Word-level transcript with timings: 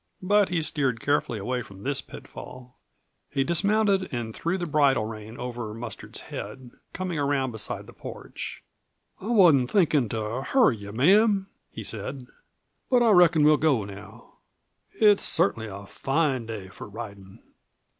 But 0.23 0.49
he 0.49 0.63
steered 0.63 0.99
carefully 0.99 1.37
away 1.37 1.61
from 1.61 1.83
this 1.83 2.01
pitfall. 2.01 2.75
He 3.29 3.43
dismounted 3.43 4.11
and 4.11 4.33
threw 4.35 4.57
the 4.57 4.65
bridle 4.65 5.05
rein 5.05 5.37
over 5.37 5.75
Mustard's 5.75 6.21
head, 6.21 6.71
coming 6.91 7.19
around 7.19 7.51
beside 7.51 7.85
the 7.85 7.93
porch. 7.93 8.63
"I 9.19 9.27
wasn't 9.27 9.69
thinkin' 9.69 10.09
to 10.09 10.41
hurry 10.41 10.77
you, 10.77 10.91
ma'am," 10.91 11.49
he 11.71 11.83
said. 11.83 12.25
"But 12.89 13.03
I 13.03 13.11
reckon 13.11 13.43
we'll 13.43 13.57
go 13.57 13.85
now. 13.85 14.37
It's 14.91 15.21
cert'nly 15.23 15.67
a 15.67 15.85
fine 15.85 16.47
day 16.47 16.69
for 16.69 16.89
ridin'." 16.89 17.37